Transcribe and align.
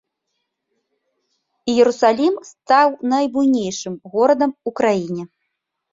Іерусалім 1.73 2.41
стаў 2.51 2.87
найбуйнейшым 3.15 3.93
горадам 4.15 4.51
у 4.67 4.75
краіне. 4.81 5.23